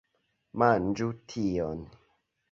[0.61, 1.83] Manĝu tion!